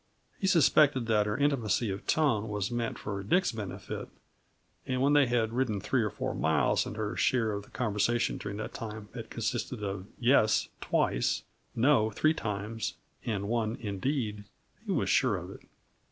He 0.39 0.47
suspected 0.47 1.05
that 1.05 1.27
her 1.27 1.37
intimacy 1.37 1.91
of 1.91 2.07
tone 2.07 2.49
was 2.49 2.71
meant 2.71 2.97
for 2.97 3.21
Dick's 3.21 3.51
benefit; 3.51 4.09
and 4.87 4.99
when 4.99 5.13
they 5.13 5.27
had 5.27 5.53
ridden 5.53 5.79
three 5.79 6.01
or 6.01 6.09
four 6.09 6.33
miles 6.33 6.87
and 6.87 6.97
her 6.97 7.15
share 7.15 7.51
of 7.51 7.65
the 7.65 7.69
conversation 7.69 8.39
during 8.39 8.57
that 8.57 8.73
time 8.73 9.09
had 9.13 9.29
consisted 9.29 9.83
of 9.83 10.07
"yes" 10.19 10.69
twice, 10.81 11.43
"no" 11.75 12.09
three 12.09 12.33
times, 12.33 12.95
and 13.27 13.47
one 13.47 13.75
"indeed," 13.75 14.45
he 14.83 14.91
was 14.91 15.07
sure 15.07 15.37
of 15.37 15.51
it. 15.51 15.61